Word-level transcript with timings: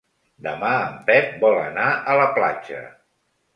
Demà 0.45 0.71
en 0.85 0.95
Pep 1.09 1.37
vol 1.45 1.59
anar 1.67 1.93
a 2.01 2.17
la 2.23 2.27
platja. 2.41 2.83